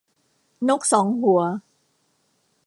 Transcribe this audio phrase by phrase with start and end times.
[0.69, 1.41] นกสองหัว